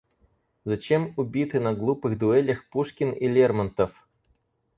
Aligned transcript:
Зачем 0.65 1.13
убиты 1.15 1.59
на 1.65 1.75
глупых 1.75 2.17
дуэлях 2.17 2.65
Пушкин 2.71 3.11
и 3.11 3.27
Лермонтов? 3.27 3.91